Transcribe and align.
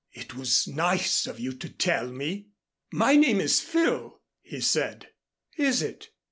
"It 0.13 0.33
was 0.33 0.67
nice 0.67 1.27
of 1.27 1.39
you 1.39 1.53
to 1.53 1.69
tell 1.69 2.09
me. 2.11 2.47
My 2.91 3.15
name 3.15 3.39
is 3.39 3.59
Phil," 3.61 4.19
he 4.41 4.59
said. 4.59 5.09
"Is 5.57 5.83
it?" 5.83 6.09